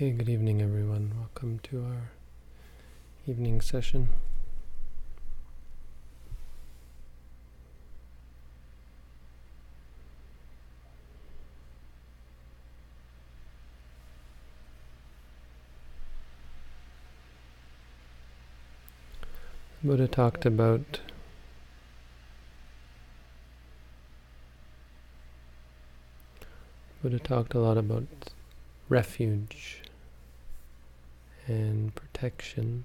[0.00, 1.12] Okay, good evening, everyone.
[1.14, 2.10] Welcome to our
[3.26, 4.08] evening session.
[19.84, 21.00] Buddha talked about
[27.02, 28.06] Buddha talked a lot about
[28.88, 29.79] refuge
[31.46, 32.84] and protection.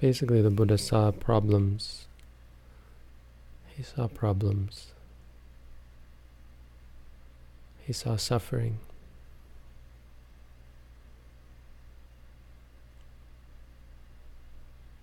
[0.00, 2.06] Basically, the Buddha saw problems.
[3.76, 4.92] He saw problems.
[7.82, 8.78] He saw suffering.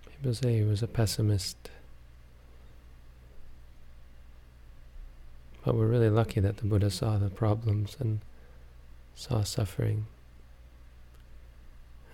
[0.06, 1.70] People say he was a pessimist.
[5.74, 8.20] But we're really lucky that the Buddha saw the problems and
[9.16, 10.06] saw suffering.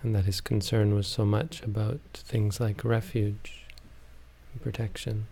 [0.01, 3.67] And that his concern was so much about things like refuge
[4.51, 5.27] and protection.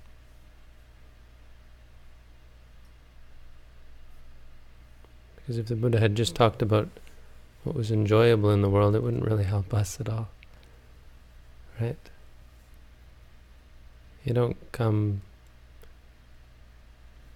[5.38, 6.88] Because if the Buddha had just talked about
[7.64, 10.30] what was enjoyable in the world, it wouldn't really help us at all.
[11.81, 11.97] Right?
[14.23, 15.23] You don't come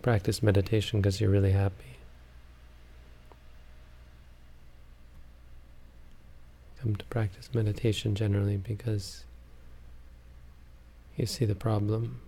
[0.03, 1.97] practice meditation because you're really happy.
[6.79, 9.23] Come to practice meditation generally because
[11.15, 12.19] you see the problem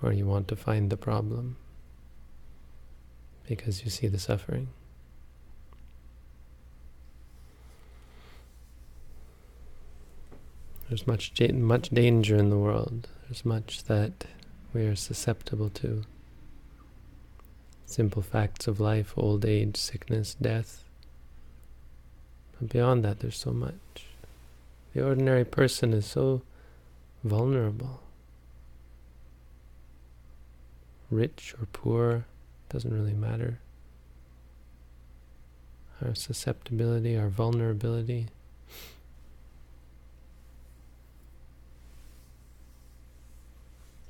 [0.00, 1.56] or you want to find the problem
[3.48, 4.68] because you see the suffering.
[10.88, 13.08] There's much much danger in the world.
[13.24, 14.26] There's much that
[14.72, 16.02] we are susceptible to.
[17.86, 20.84] Simple facts of life, old age, sickness, death.
[22.58, 24.06] But beyond that, there's so much.
[24.92, 26.42] The ordinary person is so
[27.22, 28.00] vulnerable.
[31.10, 32.26] Rich or poor,
[32.68, 33.60] doesn't really matter.
[36.04, 38.28] Our susceptibility, our vulnerability,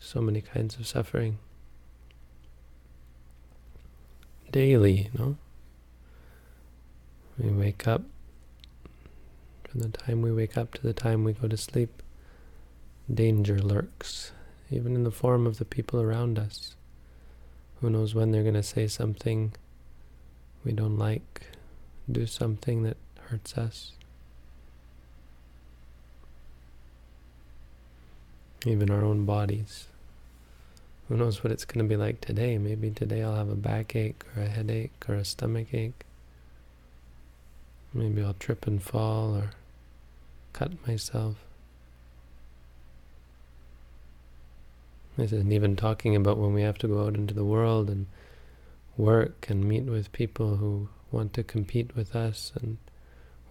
[0.06, 1.39] so many kinds of suffering.
[4.53, 5.37] Daily, know?
[7.39, 8.03] We wake up,
[9.69, 12.03] from the time we wake up to the time we go to sleep,
[13.12, 14.31] danger lurks,
[14.71, 16.77] even in the form of the people around us.
[17.81, 19.53] Who knows when they're going to say something
[20.65, 21.49] we don't like,
[22.11, 22.97] do something that
[23.28, 23.93] hurts us.
[28.65, 29.89] Even our own bodies.
[31.09, 32.59] Who knows what it's going to be like today?
[32.59, 36.05] Maybe today I'll have a backache or a headache or a stomach ache.
[37.94, 39.50] Maybe I'll trip and fall or
[40.53, 41.37] cut myself.
[45.16, 48.06] This isn't even talking about when we have to go out into the world and
[48.97, 52.78] work and meet with people who want to compete with us and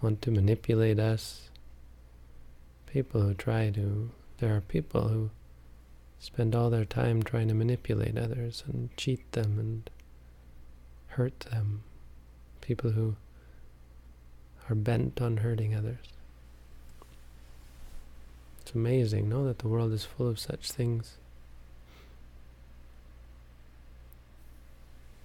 [0.02, 1.50] want to manipulate us.
[2.86, 5.30] People who try to, there are people who
[6.26, 9.88] spend all their time trying to manipulate others and cheat them and
[11.10, 11.84] hurt them.
[12.62, 13.16] People who
[14.68, 16.08] are bent on hurting others.
[18.62, 21.18] It's amazing, no, that the world is full of such things.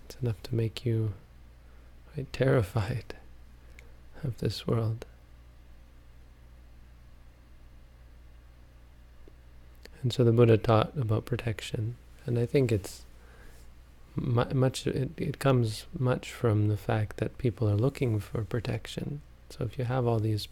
[0.05, 1.15] It's enough to make you
[2.13, 3.15] quite terrified
[4.23, 5.07] of this world.
[10.03, 13.03] And so the Buddha taught about protection, and I think it's
[14.17, 14.87] much.
[14.87, 19.21] It, it comes much from the fact that people are looking for protection.
[19.51, 20.49] So if you have all these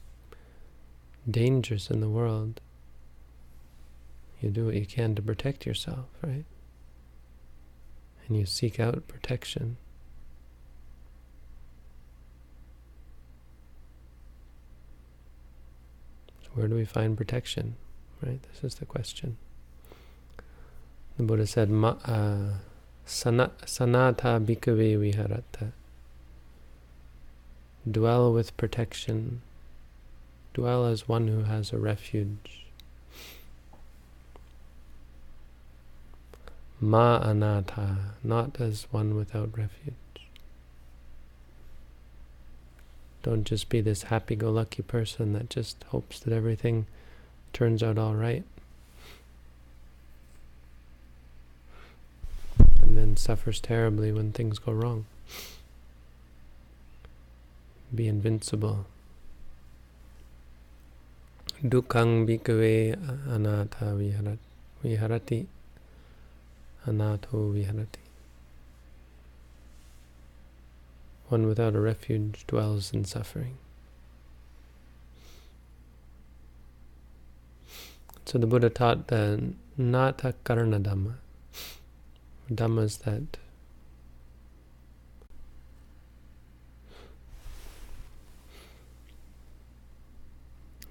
[1.30, 2.60] dangers in the world,
[4.40, 6.44] you do what you can to protect yourself, right?
[8.26, 9.78] And you seek out protection.
[16.42, 17.76] So where do we find protection?
[18.22, 18.40] Right?
[18.52, 19.36] This is the question.
[21.16, 22.54] The Buddha said, Ma, uh,
[23.06, 25.72] sanata bhikkhave viharata.
[27.90, 29.40] Dwell with protection.
[30.54, 32.66] Dwell as one who has a refuge.
[36.80, 39.94] Ma anata, not as one without refuge.
[43.22, 46.86] Don't just be this happy-go-lucky person that just hopes that everything
[47.52, 48.44] turns out all right.
[52.82, 55.06] And then suffers terribly when things go wrong.
[57.94, 58.86] Be invincible.
[61.62, 62.96] Dukkang bhikkhave
[63.28, 64.38] anatha
[64.84, 65.46] viharati.
[66.86, 68.04] Anatho viharati.
[71.28, 73.58] One without a refuge dwells in suffering.
[78.28, 81.14] So the Buddha taught the Nata Karana Dhamma.
[82.52, 83.38] Dhammas that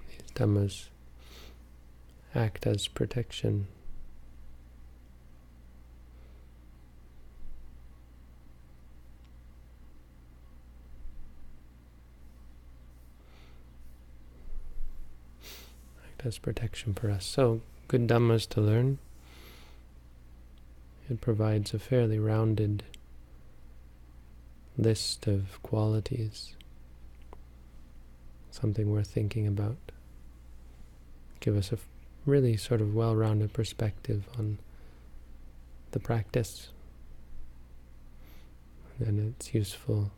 [0.09, 0.85] these Dhammas
[2.33, 3.67] act as protection
[16.37, 17.25] protection for us.
[17.25, 18.99] So, good Dhammas to learn.
[21.09, 22.83] It provides a fairly rounded
[24.77, 26.55] list of qualities,
[28.51, 29.77] something worth thinking about.
[31.39, 31.77] Give us a
[32.25, 34.57] really sort of well-rounded perspective on
[35.91, 36.69] the practice.
[38.99, 40.11] And it's useful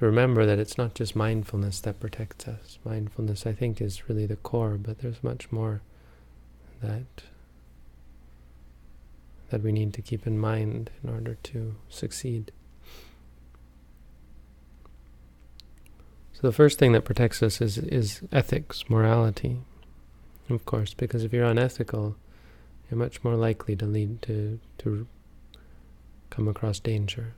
[0.00, 2.78] to remember that it's not just mindfulness that protects us.
[2.86, 5.82] Mindfulness, I think, is really the core, but there's much more
[6.82, 7.04] that
[9.50, 12.50] that we need to keep in mind in order to succeed.
[16.32, 19.58] So the first thing that protects us is is ethics, morality,
[20.48, 22.16] of course, because if you're unethical,
[22.90, 25.06] you're much more likely to lead to to
[26.30, 27.34] come across danger.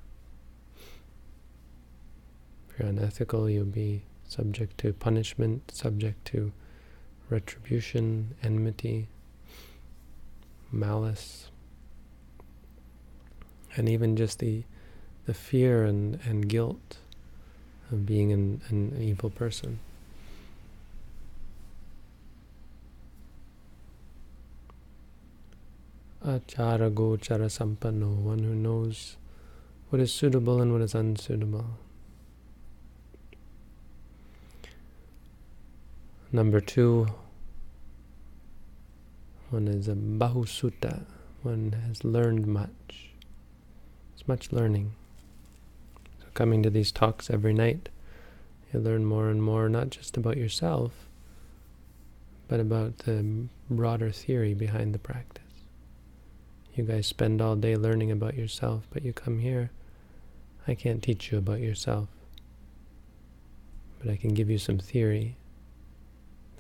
[2.82, 6.50] You're unethical, you'll be subject to punishment, subject to
[7.30, 9.06] retribution, enmity,
[10.72, 11.48] malice,
[13.76, 14.64] and even just the
[15.26, 16.96] the fear and, and guilt
[17.92, 19.78] of being an, an evil person.
[26.26, 29.16] Achara gochara sampanno, one who knows
[29.90, 31.78] what is suitable and what is unsuitable.
[36.34, 37.08] Number two,
[39.50, 41.04] one is a bahusutta,
[41.42, 43.10] one has learned much.
[44.14, 44.94] It's much learning.
[46.20, 47.90] So coming to these talks every night,
[48.72, 50.92] you learn more and more, not just about yourself,
[52.48, 55.42] but about the broader theory behind the practice.
[56.74, 59.70] You guys spend all day learning about yourself, but you come here,
[60.66, 62.08] I can't teach you about yourself,
[63.98, 65.36] but I can give you some theory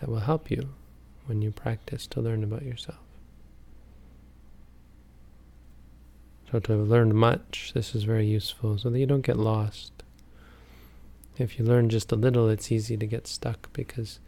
[0.02, 0.68] that will help you
[1.26, 2.98] when you practice to learn about yourself.
[6.50, 9.92] So to have learned much, this is very useful so that you don't get lost.
[11.38, 14.18] If you learn just a little, it's easy to get stuck because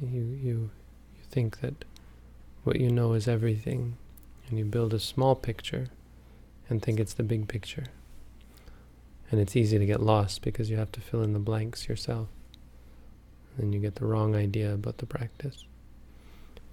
[0.00, 0.70] you, you,
[1.16, 1.84] you think that
[2.62, 3.96] what you know is everything
[4.48, 5.88] and you build a small picture
[6.68, 7.86] and think it's the big picture.
[9.32, 12.28] And it's easy to get lost because you have to fill in the blanks yourself
[13.56, 15.64] then you get the wrong idea about the practice.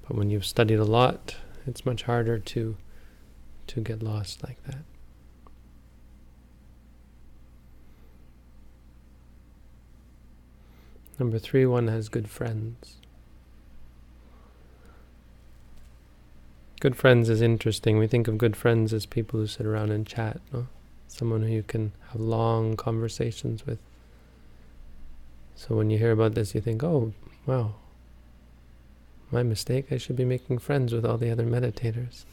[0.07, 1.35] But when you've studied a lot,
[1.65, 2.77] it's much harder to
[3.67, 4.83] to get lost like that.
[11.17, 12.95] Number three, one has good friends.
[16.79, 17.99] Good friends is interesting.
[17.99, 20.67] We think of good friends as people who sit around and chat, no?
[21.07, 23.77] Someone who you can have long conversations with.
[25.55, 27.13] So when you hear about this, you think, oh,
[27.45, 27.75] wow,
[29.31, 29.91] my mistake.
[29.91, 32.25] I should be making friends with all the other meditators.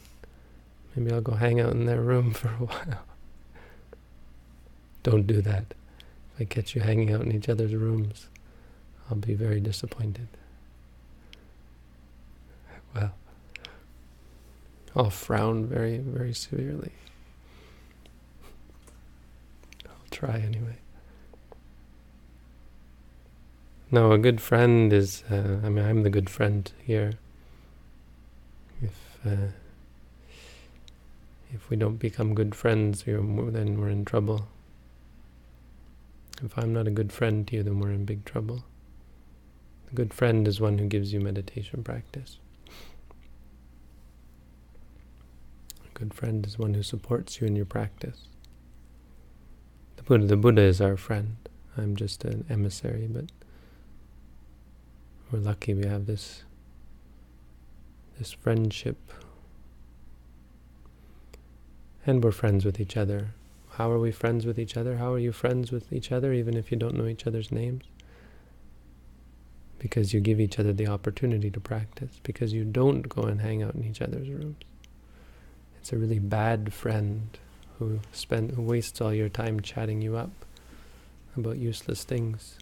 [0.94, 3.04] Maybe I'll go hang out in their room for a while.
[5.02, 5.74] Don't do that.
[6.34, 8.28] If I catch you hanging out in each other's rooms,
[9.08, 10.28] I'll be very disappointed.
[12.94, 13.14] Well,
[14.96, 16.92] I'll frown very, very severely.
[19.86, 20.78] I'll try anyway.
[23.90, 27.12] No, a good friend is, uh, I mean, I'm the good friend here.
[28.82, 29.52] If uh,
[31.52, 34.46] if we don't become good friends, then we're in trouble.
[36.42, 38.64] If I'm not a good friend to you, then we're in big trouble.
[39.90, 42.38] A good friend is one who gives you meditation practice.
[45.86, 48.28] A good friend is one who supports you in your practice.
[49.96, 51.36] The Buddha, the Buddha is our friend.
[51.76, 53.30] I'm just an emissary, but
[55.30, 56.42] we're lucky we have this
[58.18, 58.96] this friendship
[62.08, 63.34] And we're friends with each other.
[63.72, 64.96] How are we friends with each other?
[64.96, 67.84] How are you friends with each other, even if you don't know each other's names?
[69.78, 73.62] Because you give each other the opportunity to practice, because you don't go and hang
[73.62, 74.56] out in each other's rooms.
[75.78, 77.36] It's a really bad friend
[77.78, 80.30] who spend who wastes all your time chatting you up
[81.36, 82.56] about useless things.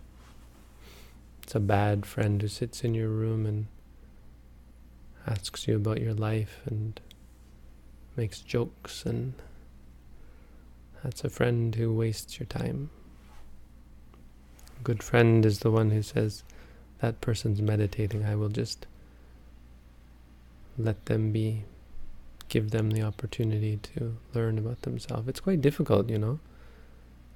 [1.47, 3.67] It's a bad friend who sits in your room and
[5.29, 7.00] asks you about your life and
[8.17, 9.33] makes jokes and
[11.05, 12.91] that's a friend who wastes your time.
[14.81, 16.43] A good friend is the one who says,
[16.99, 18.85] that person's meditating, I will just
[20.76, 21.62] let them be,
[22.49, 25.29] give them the opportunity to learn about themselves.
[25.29, 26.41] It's quite difficult, you know,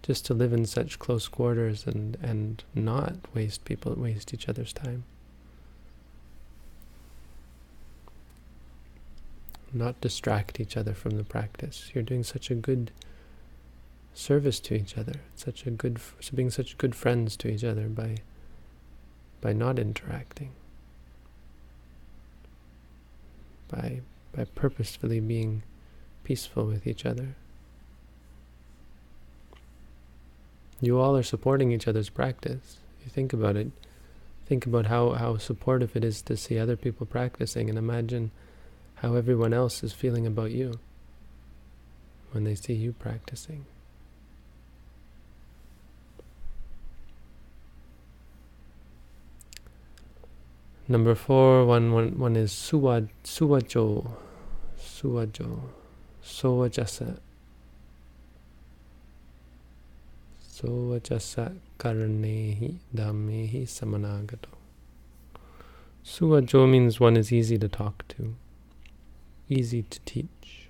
[0.02, 4.72] just to live in such close quarters and, and not waste people, waste each other's
[4.72, 5.04] time.
[9.72, 11.90] not distract each other from the practice.
[11.94, 12.90] You're doing such a good
[14.14, 16.00] service to each other, such a good,
[16.34, 18.18] being such good friends to each other by,
[19.40, 20.50] by not interacting,
[23.68, 24.00] by,
[24.34, 25.62] by purposefully being
[26.24, 27.34] peaceful with each other.
[30.80, 32.78] You all are supporting each other's practice.
[33.04, 33.70] You think about it.
[34.46, 38.30] Think about how, how supportive it is to see other people practicing and imagine
[38.96, 40.80] how everyone else is feeling about you
[42.32, 43.66] when they see you practicing.
[50.88, 54.10] Number four, one, one, one is suwa, suwajo,
[54.76, 55.60] suwajo,
[56.20, 57.18] sowajasa.
[60.60, 64.54] Sowajasa karnehi dhammehi samannagato.
[66.04, 68.34] Suwajo means one is easy to talk to
[69.50, 70.68] easy to teach.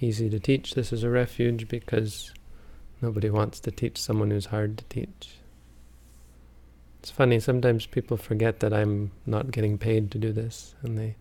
[0.00, 2.34] Easy to teach, this is a refuge because
[3.00, 5.38] nobody wants to teach someone who's hard to teach.
[6.98, 11.16] It's funny, sometimes people forget that I'm not getting paid to do this, and they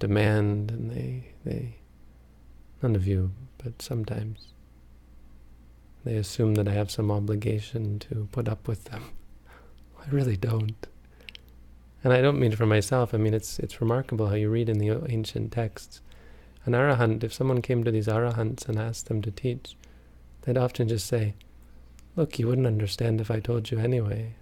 [0.00, 1.76] demand, and they, they,
[2.82, 4.48] none of you, but sometimes,
[6.04, 9.04] they assume that I have some obligation to put up with them.
[10.00, 10.86] I really don't.
[12.04, 13.14] And I don't mean it for myself.
[13.14, 16.00] I mean, it's it's remarkable how you read in the ancient texts.
[16.64, 19.76] An arahant, if someone came to these arahants and asked them to teach,
[20.42, 21.34] they'd often just say,
[22.16, 24.34] "Look, you wouldn't understand if I told you anyway.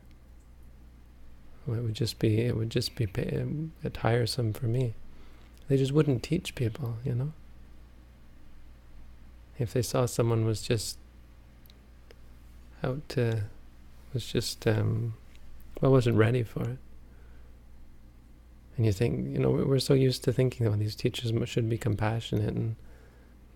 [1.69, 4.95] It would just be it would just be um, pay, tiresome for me."
[5.69, 7.33] They just wouldn't teach people, you know.
[9.61, 10.99] If they saw someone was just
[12.83, 13.45] out to
[14.13, 15.15] was just um,
[15.81, 16.79] well wasn't ready for it
[18.81, 21.77] and you think, you know, we're so used to thinking, oh, these teachers should be
[21.77, 22.77] compassionate and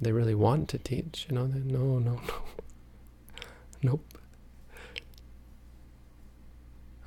[0.03, 1.25] they really want to teach.
[1.31, 2.21] You know, no, no, no,
[3.83, 4.19] nope.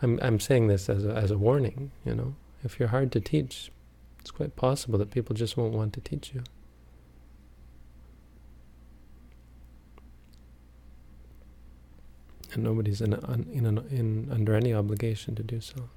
[0.01, 1.91] I'm I'm saying this as a, as a warning.
[2.05, 3.71] You know, if you're hard to teach,
[4.19, 6.41] it's quite possible that people just won't want to teach you.
[12.53, 15.89] And nobody's in, in, in under any obligation to do so.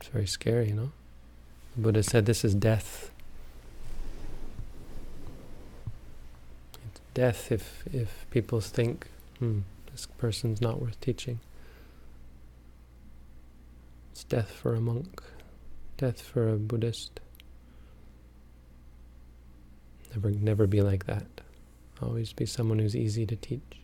[0.00, 0.92] It's very scary, you know?
[1.76, 3.10] The Buddha said this is death.
[6.90, 9.06] It's death if, if people think,
[9.38, 9.60] hmm,
[9.92, 11.40] this person's not worth teaching.
[14.12, 15.22] It's death for a monk,
[15.96, 17.20] death for a Buddhist.
[20.14, 21.26] Never, never be like that.
[22.02, 23.80] Always be someone who's easy to teach.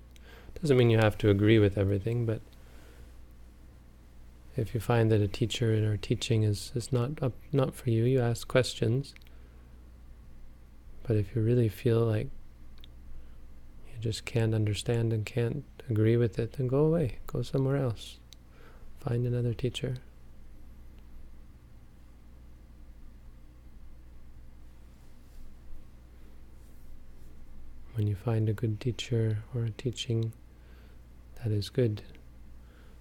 [0.61, 2.41] Doesn't mean you have to agree with everything, but
[4.57, 8.05] if you find that a teacher or teaching is, is not up, not for you,
[8.05, 9.15] you ask questions.
[11.03, 12.29] But if you really feel like
[13.89, 17.19] you just can't understand and can't agree with it, then go away.
[17.27, 18.19] Go somewhere else.
[19.01, 19.97] Find another teacher.
[28.01, 30.33] When you find a good teacher or a teaching
[31.43, 32.01] that is good,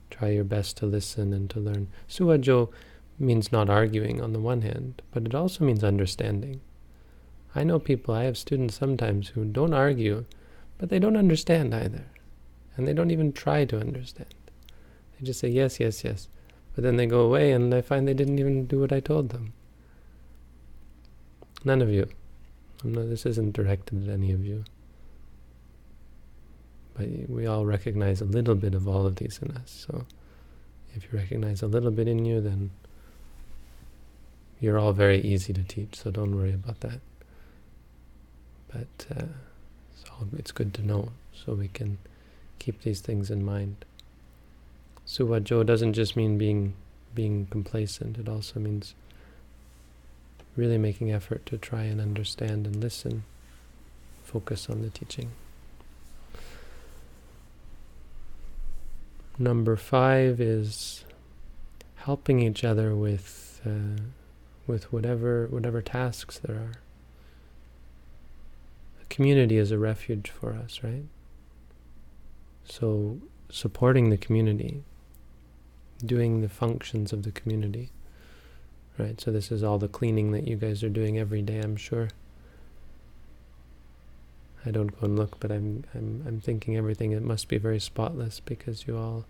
[0.09, 1.87] Try your best to listen and to learn.
[2.09, 2.69] Suwajo
[3.17, 6.59] means not arguing on the one hand, but it also means understanding.
[7.55, 10.25] I know people, I have students sometimes who don't argue,
[10.77, 12.07] but they don't understand either.
[12.75, 14.35] And they don't even try to understand.
[15.17, 16.27] They just say yes, yes, yes.
[16.75, 19.29] But then they go away and I find they didn't even do what I told
[19.29, 19.53] them.
[21.63, 22.09] None of you.
[22.83, 24.65] Not, this isn't directed at any of you.
[26.99, 29.85] We all recognize a little bit of all of these in us.
[29.87, 30.05] So
[30.95, 32.71] if you recognize a little bit in you, then
[34.59, 36.99] you're all very easy to teach, so don't worry about that.
[38.67, 39.25] But uh,
[39.93, 41.97] it's, all, it's good to know, so we can
[42.59, 43.85] keep these things in mind.
[45.07, 46.73] Suwajo doesn't just mean being
[47.15, 48.93] being complacent, it also means
[50.55, 53.23] really making effort to try and understand and listen,
[54.23, 55.31] focus on the teaching.
[59.41, 61.05] Number five is
[61.95, 64.01] helping each other with uh,
[64.67, 66.73] with whatever whatever tasks there are.
[69.01, 71.05] A community is a refuge for us, right?
[72.65, 73.19] So
[73.49, 74.83] supporting the community,
[76.05, 77.91] doing the functions of the community,
[78.97, 79.21] right?
[79.21, 82.09] So this is all the cleaning that you guys are doing every day, I'm sure.
[84.65, 87.79] I don't go and look, but I'm I'm I'm thinking everything it must be very
[87.79, 89.25] spotless because you all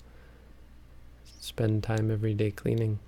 [1.40, 3.00] spend time every day cleaning.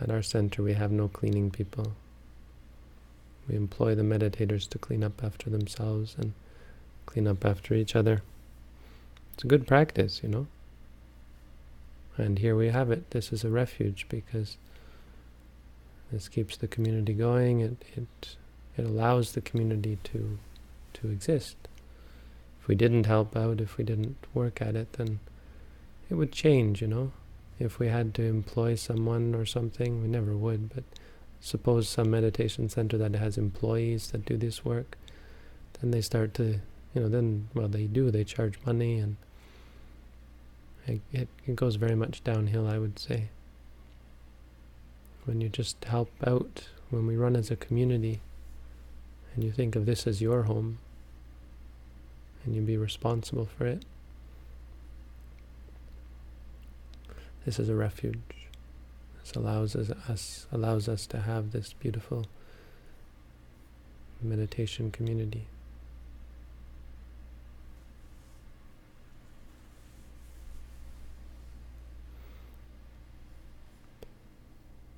[0.00, 1.92] At our center we have no cleaning people.
[3.48, 6.32] We employ the meditators to clean up after themselves and
[7.06, 8.22] clean up after each other.
[9.34, 10.46] It's a good practice, you know.
[12.16, 13.10] And here we have it.
[13.10, 14.56] This is a refuge because
[16.10, 17.60] this keeps the community going.
[17.60, 18.36] It it
[18.76, 20.38] it allows the community to
[20.94, 21.56] to exist.
[22.60, 25.20] If we didn't help out, if we didn't work at it, then
[26.10, 27.12] it would change, you know.
[27.58, 30.84] If we had to employ someone or something, we never would, but
[31.40, 34.98] suppose some meditation center that has employees that do this work,
[35.80, 36.60] then they start to,
[36.94, 39.16] you know, then, well, they do, they charge money, and
[40.86, 43.28] it, it, it goes very much downhill, I would say.
[45.24, 48.20] When you just help out, when we run as a community,
[49.36, 50.78] and you think of this as your home
[52.44, 53.84] and you be responsible for it.
[57.44, 58.16] This is a refuge.
[59.22, 62.26] This allows us, us allows us to have this beautiful
[64.22, 65.46] meditation community.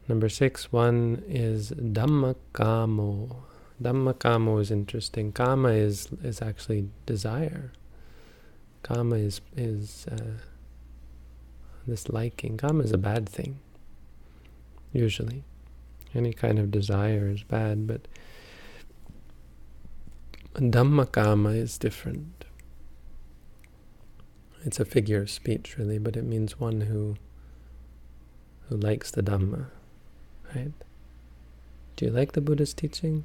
[0.06, 3.36] Number six, one is Dhammakamo.
[3.82, 5.32] Dhammakamo is interesting.
[5.32, 7.72] Kama is is actually desire.
[8.82, 10.38] Kama is is uh,
[11.86, 12.56] this liking.
[12.56, 13.60] Kama is a bad thing.
[14.92, 15.44] Usually,
[16.14, 18.08] any kind of desire is bad, but
[20.54, 22.44] Dhammakama is different.
[24.64, 27.16] It's a figure of speech, really, but it means one who
[28.68, 29.66] who likes the Dhamma,
[30.54, 30.72] right?
[31.96, 33.24] Do you like the Buddha's teaching?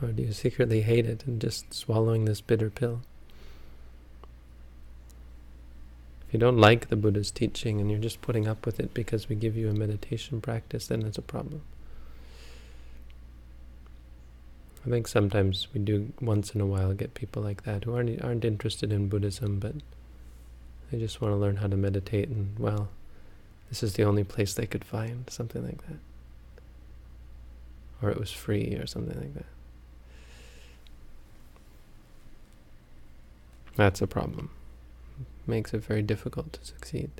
[0.00, 3.00] Or do you secretly hate it and just swallowing this bitter pill?
[6.26, 9.28] If you don't like the Buddha's teaching and you're just putting up with it because
[9.28, 11.62] we give you a meditation practice, then it's a problem.
[14.86, 18.22] I think sometimes we do once in a while get people like that who aren't
[18.22, 19.74] aren't interested in Buddhism, but
[20.90, 22.88] they just want to learn how to meditate, and well,
[23.68, 25.98] this is the only place they could find something like that,
[28.00, 29.46] or it was free or something like that.
[33.78, 34.50] That's a problem.
[35.46, 37.12] Makes it very difficult to succeed.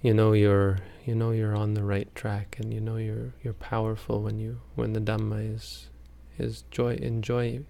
[0.00, 3.54] You know you're you know you're on the right track and you know you're you're
[3.54, 5.88] powerful when you when the Dhamma is
[6.38, 7.64] is joy enjoy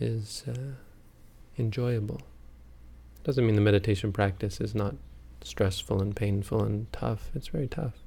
[0.00, 0.74] is uh,
[1.56, 2.22] enjoyable.
[3.22, 4.96] Doesn't mean the meditation practice is not
[5.44, 7.30] stressful and painful and tough.
[7.36, 8.02] It's very tough.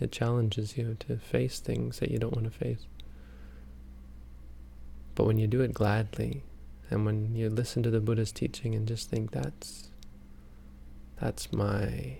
[0.00, 2.88] It challenges you to face things that you don't want to face.
[5.14, 6.42] But when you do it gladly,
[6.90, 9.90] and when you listen to the Buddha's teaching and just think that's
[11.20, 12.16] that's my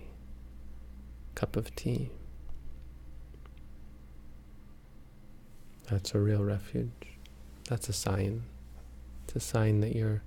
[1.35, 2.11] cup of tea.
[5.91, 7.19] That's a real refuge.
[7.69, 8.45] That's a sign.
[9.25, 10.23] It's a sign that you're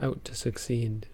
[0.00, 1.06] out to succeed.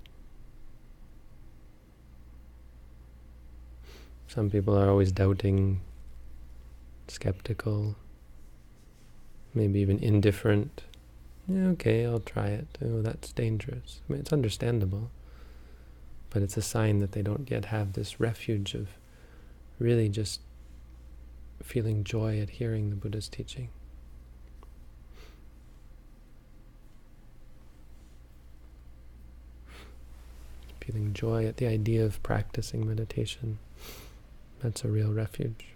[4.29, 5.81] Some people are always doubting,
[7.09, 7.97] skeptical,
[9.57, 10.83] maybe even indifferent.
[11.49, 12.67] Yeah, okay, I'll try it.
[12.85, 14.01] Oh, that's dangerous.
[14.09, 15.11] I mean, it's understandable.
[16.31, 18.89] But it's a sign that they don't yet have this refuge of
[19.79, 20.41] really just
[21.63, 23.71] feeling joy at hearing the Buddha's teaching.
[30.81, 33.59] Feeling joy at the idea of practicing meditation.
[34.61, 35.67] That's a real refuge.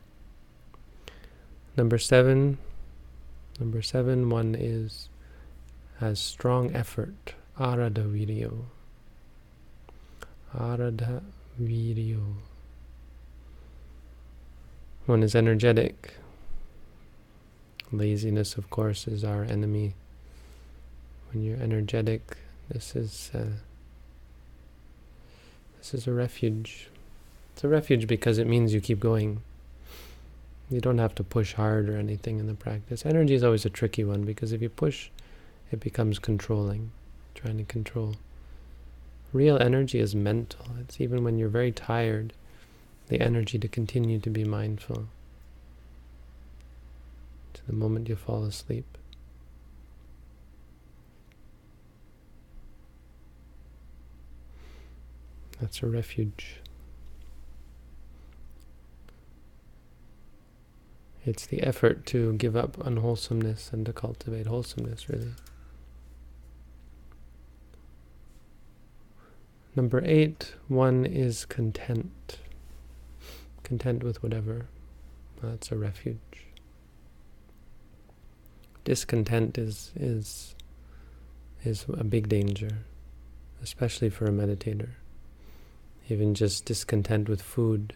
[1.77, 2.59] Number seven,
[3.59, 5.09] Number seven, one is
[5.99, 7.35] has strong effort.
[7.59, 8.65] Arada viriyo.
[10.55, 11.23] Arada
[11.61, 12.37] viriyo.
[15.07, 16.15] One is energetic.
[17.93, 19.95] Laziness, of course, is our enemy.
[21.33, 23.59] When you're energetic, this is uh,
[25.79, 26.89] this is a refuge.
[27.53, 29.43] It's a refuge because it means you keep going.
[30.71, 33.05] You don't have to push hard or anything in the practice.
[33.05, 35.11] Energy is always a tricky one because if you push,
[35.73, 36.93] it becomes controlling,
[37.35, 38.15] trying to control.
[39.33, 40.67] Real energy is mental.
[40.81, 42.33] It's even when you're very tired,
[43.09, 45.09] the energy to continue to be mindful
[47.55, 48.87] to the moment you fall asleep.
[55.61, 56.60] That's a refuge.
[61.25, 65.33] It's the effort to give up unwholesomeness and to cultivate wholesomeness, really.
[69.77, 72.39] Number eight, one is content.
[73.63, 74.67] Content with whatever.
[75.43, 76.19] That's a refuge.
[78.85, 80.55] Discontent is is
[81.63, 82.79] is a big danger,
[83.63, 84.91] especially for a meditator.
[86.09, 87.95] Even just discontent with food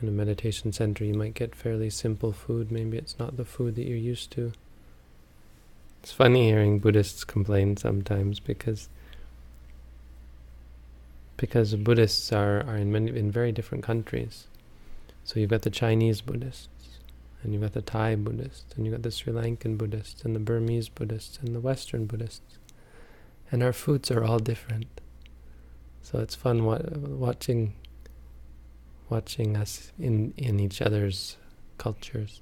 [0.00, 2.70] in a meditation center, you might get fairly simple food.
[2.70, 4.52] Maybe it's not the food that you're used to.
[6.02, 8.88] It's funny hearing Buddhists complain sometimes because
[11.36, 14.46] because Buddhists are, are in many in very different countries.
[15.24, 16.68] So you've got the Chinese Buddhists,
[17.42, 20.40] and you've got the Thai Buddhists, and you've got the Sri Lankan Buddhists, and the
[20.40, 22.58] Burmese Buddhists, and the Western Buddhists.
[23.50, 24.86] And our foods are all different.
[26.02, 27.74] So it's fun wa- watching
[29.08, 31.36] watching us in, in each other's
[31.78, 32.40] cultures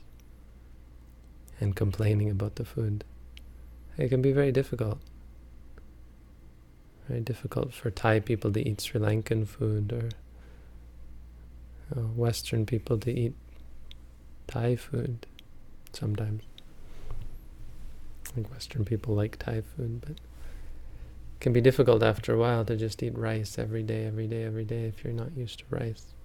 [1.61, 3.05] and complaining about the food.
[3.97, 4.99] It can be very difficult.
[7.09, 10.09] Very difficult for Thai people to eat Sri Lankan food or
[11.97, 13.35] uh, Western people to eat
[14.49, 15.27] Thai food
[15.93, 16.43] sometimes.
[18.27, 22.65] I think Western people like Thai food, but it can be difficult after a while
[22.65, 25.65] to just eat rice every day, every day, every day if you're not used to
[25.71, 26.16] rice.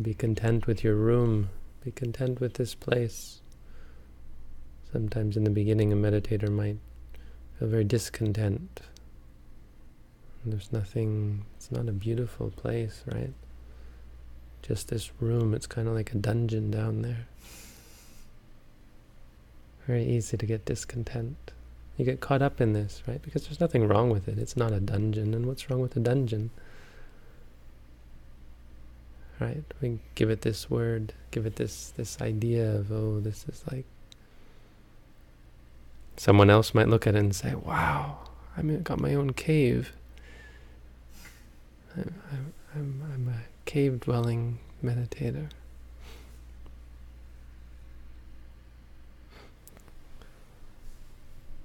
[0.00, 1.50] Be content with your room.
[1.84, 3.40] Be content with this place.
[4.92, 6.76] Sometimes in the beginning, a meditator might
[7.58, 8.80] feel very discontent.
[10.44, 13.32] There's nothing, it's not a beautiful place, right?
[14.62, 17.26] Just this room, it's kind of like a dungeon down there.
[19.86, 21.52] Very easy to get discontent.
[21.96, 23.20] You get caught up in this, right?
[23.20, 24.38] Because there's nothing wrong with it.
[24.38, 25.34] It's not a dungeon.
[25.34, 26.50] And what's wrong with a dungeon?
[29.40, 29.62] Right?
[29.80, 33.84] We give it this word, give it this this idea of oh, this is like.
[36.16, 38.18] Someone else might look at it and say, "Wow,
[38.56, 39.92] I mean, I got my own cave.
[41.96, 42.14] I'm,
[42.74, 45.48] I'm, I'm a cave-dwelling meditator."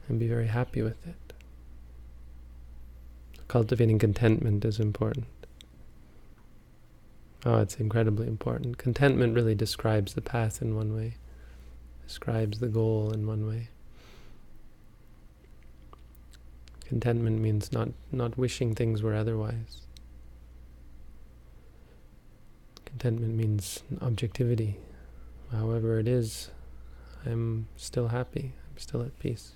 [0.08, 1.16] And be very happy with it.
[3.48, 5.26] Cultivating contentment is important.
[7.46, 8.78] Oh, it's incredibly important.
[8.78, 11.16] Contentment really describes the path in one way,
[12.08, 13.68] describes the goal in one way.
[16.86, 19.82] Contentment means not, not wishing things were otherwise.
[22.86, 24.78] Contentment means objectivity.
[25.52, 26.50] However it is,
[27.26, 28.54] I'm still happy.
[28.70, 29.54] I'm still at peace.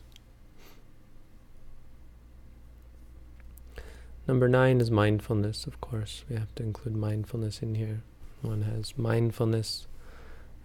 [4.27, 6.25] Number nine is mindfulness, of course.
[6.29, 8.01] We have to include mindfulness in here.
[8.41, 9.87] One has mindfulness.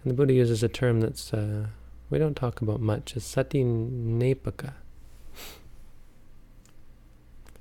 [0.03, 1.67] And the Buddha uses a term that's uh,
[2.09, 4.73] we don't talk about much, is sati nepaka.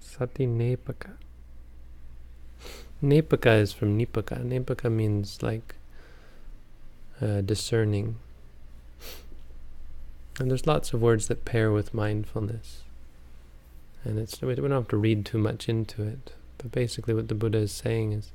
[0.00, 1.12] Sati nepaka.
[3.02, 4.44] Nepaka is from nipaka.
[4.44, 5.76] Nepaka means like
[7.20, 8.16] uh, discerning.
[10.40, 12.82] And there's lots of words that pair with mindfulness.
[14.04, 16.32] And it's we don't have to read too much into it.
[16.58, 18.32] But basically, what the Buddha is saying is,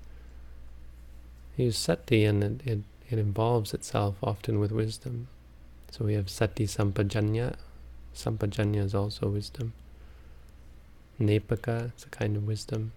[1.56, 5.28] use sati, and it, it, it involves itself often with wisdom.
[5.92, 7.56] So we have sati sampajanya.
[8.16, 9.74] Sampajanya is also wisdom.
[11.20, 12.92] Nepaka is a kind of wisdom.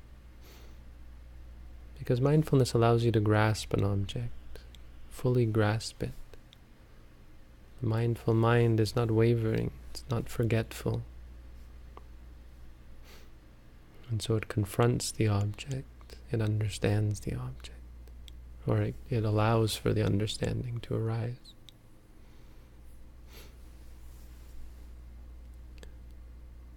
[1.98, 4.60] Because mindfulness allows you to grasp an object,
[5.10, 6.12] fully grasp it.
[7.80, 11.02] The mindful mind is not wavering, it's not forgetful.
[14.10, 17.76] And so it confronts the object, it understands the object.
[18.66, 21.54] or it, it allows for the understanding to arise.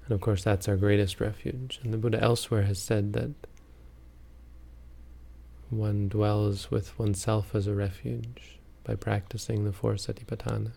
[0.05, 1.79] And of course, that's our greatest refuge.
[1.83, 3.31] And the Buddha elsewhere has said that
[5.69, 10.71] one dwells with oneself as a refuge by practicing the four satipatthana.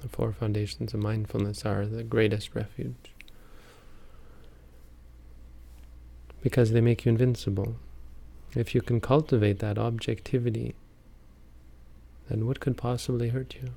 [0.00, 3.13] The four foundations of mindfulness are the greatest refuge
[6.44, 7.76] because they make you invincible.
[8.54, 10.74] If you can cultivate that objectivity,
[12.28, 13.70] then what could possibly hurt you?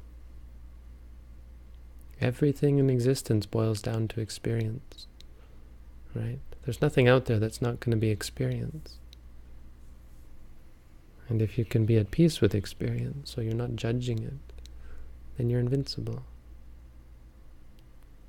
[2.20, 5.08] Everything in existence boils down to experience,
[6.14, 6.40] right?
[6.66, 8.98] There's nothing out there that's not going to be experience.
[11.30, 14.54] And if you can be at peace with experience, so you're not judging it,
[15.38, 16.24] then you're invincible.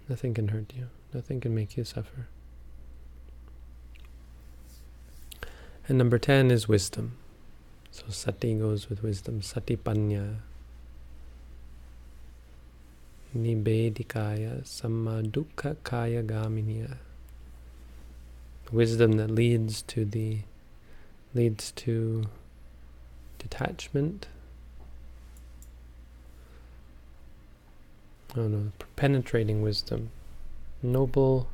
[0.08, 0.90] Nothing can hurt you.
[1.12, 2.28] Nothing can make you suffer.
[5.88, 7.16] And number 10 is wisdom.
[7.90, 9.40] So sati goes with wisdom.
[9.40, 10.36] Sati panya.
[13.34, 16.98] Nibedikaya samma dukkha kaya gaminya.
[18.70, 20.40] Wisdom that leads to the
[21.34, 22.24] leads to
[23.38, 24.28] detachment.
[28.36, 30.10] Oh no, penetrating wisdom.
[30.82, 31.48] Noble,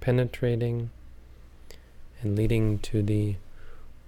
[0.00, 0.90] penetrating,
[2.22, 3.36] and leading to the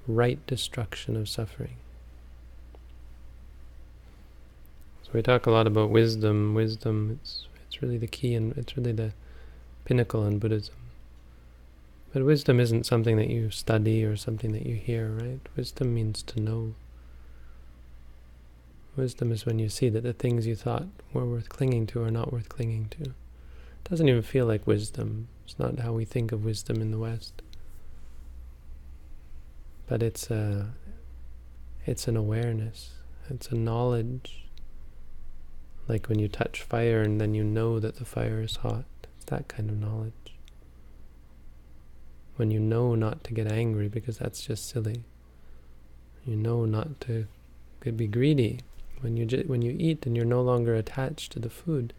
[0.07, 1.77] right destruction of suffering.
[5.03, 6.55] So we talk a lot about wisdom.
[6.55, 9.13] Wisdom, it's, it's really the key and it's really the
[9.85, 10.75] pinnacle in Buddhism.
[12.13, 15.41] But wisdom isn't something that you study or something that you hear, right?
[15.57, 16.75] Wisdom means to know.
[18.97, 22.13] Wisdom is when you see that the things you thought were worth clinging to are
[22.13, 23.03] not worth clinging to.
[23.03, 25.27] It doesn't even feel like wisdom.
[25.45, 27.43] It's not how we think of wisdom in the West.
[29.87, 30.69] But it's a
[31.87, 32.93] it's an awareness.
[33.29, 34.47] It's a knowledge.
[35.89, 38.85] Like when you touch fire and then you know that the fire is hot.
[39.17, 40.13] It's that kind of knowledge
[42.37, 45.05] when you know not to get angry because that's just silly.
[46.27, 47.27] You know not to
[47.83, 48.61] be greedy
[49.01, 51.93] when you when you eat and you're no longer attached to the food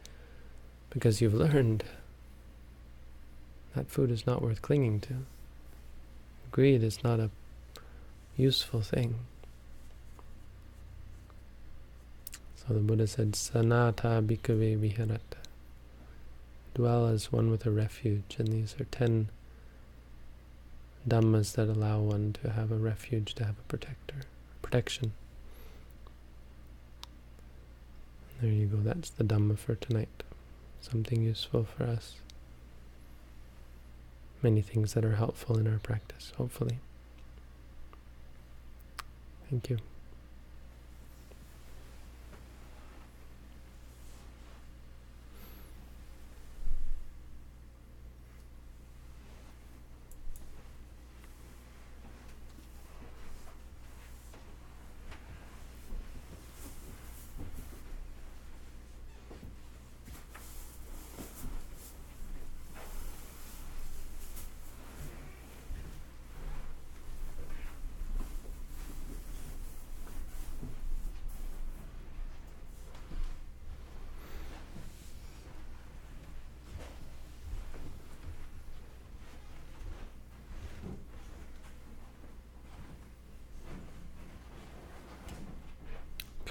[0.90, 1.84] because you've learned
[3.76, 5.14] that food is not worth clinging to.
[6.52, 7.30] Greed is not a
[8.38, 9.16] useful thing.
[12.56, 15.20] So the Buddha said, Sanata bhikkhave viharata.
[16.74, 18.36] Dwell as one with a refuge.
[18.38, 19.30] And these are ten
[21.08, 24.22] dhammas that allow one to have a refuge, to have a protector,
[24.62, 25.14] protection.
[28.42, 30.24] There you go, that's the Dhamma for tonight.
[30.82, 32.16] Something useful for us.
[34.42, 36.80] Many things that are helpful in our practice, hopefully.
[39.50, 39.95] Thank you.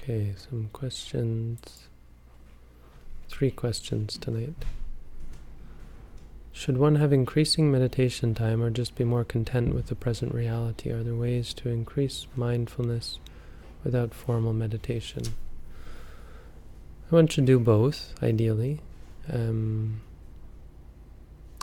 [0.07, 1.87] Okay, some questions.
[3.27, 4.53] Three questions tonight.
[6.51, 10.91] Should one have increasing meditation time or just be more content with the present reality?
[10.91, 13.17] Are there ways to increase mindfulness
[13.83, 15.23] without formal meditation?
[17.09, 18.81] One should do both, ideally.
[19.33, 20.01] Um,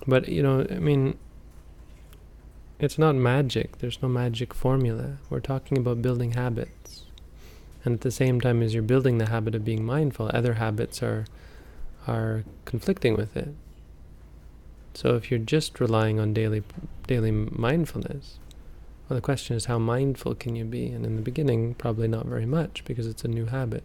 [0.04, 1.16] but, you know, I mean,
[2.80, 3.78] it's not magic.
[3.78, 5.18] There's no magic formula.
[5.30, 7.04] We're talking about building habits.
[7.84, 11.02] And at the same time as you're building the habit of being mindful, other habits
[11.02, 11.26] are
[12.06, 13.54] are conflicting with it.
[14.94, 16.62] So if you're just relying on daily
[17.06, 18.38] daily mindfulness,
[19.08, 20.86] well, the question is how mindful can you be?
[20.88, 23.84] And in the beginning, probably not very much because it's a new habit.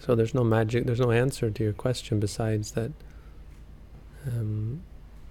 [0.00, 2.92] So there's no magic, there's no answer to your question besides that.
[4.26, 4.82] Um,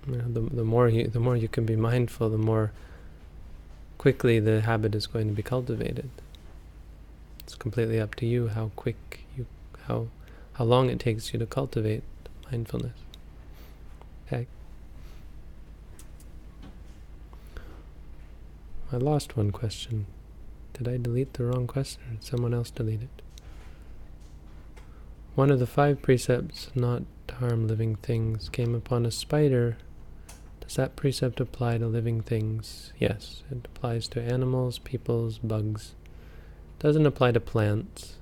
[0.08, 2.71] you know, the the more you the more you can be mindful, the more
[3.97, 6.10] quickly the habit is going to be cultivated.
[7.47, 9.45] It's completely up to you how quick you,
[9.88, 10.07] how,
[10.55, 12.03] how long it takes you to cultivate
[12.51, 12.97] mindfulness.
[14.27, 14.47] Okay.
[18.91, 20.07] I lost one question.
[20.73, 23.21] Did I delete the wrong question or did someone else delete it?
[25.36, 29.77] One of the five precepts not to harm living things came upon a spider.
[30.60, 32.91] Does that precept apply to living things?
[32.99, 35.93] Yes, it applies to animals, peoples, bugs.
[36.80, 38.18] Doesn't apply to plants.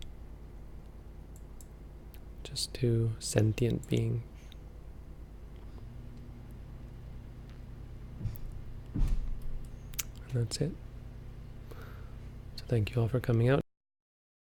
[2.44, 4.24] Just to sentient beings.
[8.94, 9.04] And
[10.34, 10.72] that's it.
[12.56, 13.65] So thank you all for coming out.